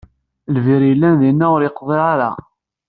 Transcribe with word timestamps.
Lbir 0.55 0.81
yellan 0.89 1.15
dinna 1.21 1.45
ur 1.55 1.61
yeqḍiɛ 1.63 2.01
ara. 2.13 2.31